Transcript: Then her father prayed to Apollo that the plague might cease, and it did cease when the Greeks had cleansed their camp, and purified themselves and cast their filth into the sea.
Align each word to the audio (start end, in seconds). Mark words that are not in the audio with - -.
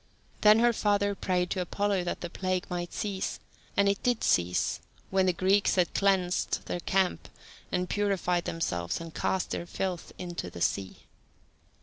Then 0.41 0.57
her 0.57 0.73
father 0.73 1.13
prayed 1.13 1.51
to 1.51 1.61
Apollo 1.61 2.05
that 2.05 2.21
the 2.21 2.29
plague 2.31 2.65
might 2.71 2.91
cease, 2.91 3.39
and 3.77 3.87
it 3.87 4.01
did 4.01 4.23
cease 4.23 4.79
when 5.11 5.27
the 5.27 5.31
Greeks 5.31 5.75
had 5.75 5.93
cleansed 5.93 6.65
their 6.65 6.79
camp, 6.79 7.29
and 7.71 7.87
purified 7.87 8.45
themselves 8.45 8.99
and 8.99 9.13
cast 9.13 9.51
their 9.51 9.67
filth 9.67 10.11
into 10.17 10.49
the 10.49 10.59
sea. 10.59 11.03